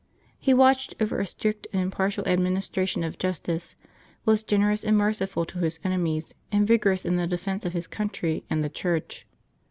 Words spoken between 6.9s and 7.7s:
in the defence